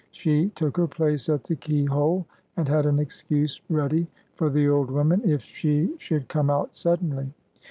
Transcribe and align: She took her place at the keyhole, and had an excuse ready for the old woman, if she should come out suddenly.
She 0.09 0.49
took 0.55 0.77
her 0.77 0.87
place 0.87 1.29
at 1.29 1.43
the 1.43 1.55
keyhole, 1.55 2.25
and 2.57 2.67
had 2.67 2.87
an 2.87 2.97
excuse 2.97 3.61
ready 3.69 4.07
for 4.33 4.49
the 4.49 4.67
old 4.67 4.89
woman, 4.89 5.21
if 5.23 5.43
she 5.43 5.93
should 5.99 6.27
come 6.27 6.49
out 6.49 6.75
suddenly. 6.75 7.31